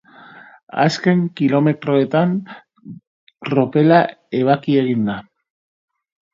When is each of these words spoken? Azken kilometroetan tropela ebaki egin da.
Azken 0.83 1.21
kilometroetan 1.41 2.33
tropela 3.51 4.01
ebaki 4.41 4.81
egin 4.85 5.09
da. 5.15 5.23